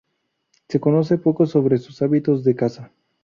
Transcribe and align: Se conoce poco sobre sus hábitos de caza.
Se 0.67 0.79
conoce 0.79 1.19
poco 1.19 1.45
sobre 1.45 1.77
sus 1.77 2.01
hábitos 2.01 2.43
de 2.43 2.55
caza. 2.55 2.91